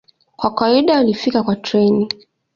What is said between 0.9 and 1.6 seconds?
walifika kwa